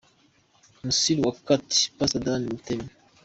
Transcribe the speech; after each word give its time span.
Musili 0.83 1.21
Wa 1.25 1.33
Kati– 1.47 1.81
Pastor 1.97 2.21
Dan 2.25 2.41
Mutemi. 2.51 2.89